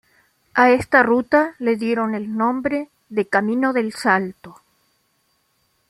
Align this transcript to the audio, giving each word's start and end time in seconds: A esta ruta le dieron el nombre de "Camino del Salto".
A 0.55 0.71
esta 0.71 1.03
ruta 1.03 1.53
le 1.59 1.75
dieron 1.75 2.15
el 2.15 2.35
nombre 2.35 2.89
de 3.09 3.27
"Camino 3.27 3.71
del 3.71 3.93
Salto". 3.93 4.59